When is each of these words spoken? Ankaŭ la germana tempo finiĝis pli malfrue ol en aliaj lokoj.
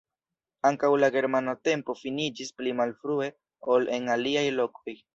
Ankaŭ 0.69 0.89
la 1.03 1.09
germana 1.15 1.53
tempo 1.69 1.97
finiĝis 2.01 2.51
pli 2.63 2.75
malfrue 2.83 3.31
ol 3.77 3.91
en 4.01 4.15
aliaj 4.19 4.49
lokoj. 4.61 5.03